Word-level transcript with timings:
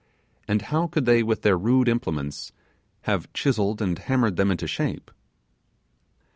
and 0.47 0.63
how 0.73 0.87
could 0.87 1.05
they 1.05 1.21
with 1.21 1.43
their 1.43 1.55
rude 1.55 1.87
implements 1.87 2.51
have 3.01 3.31
chiselled 3.33 3.83
and 3.83 3.99
hammered 3.99 4.35
them 4.35 4.49
into 4.49 4.65
shape? 4.65 5.11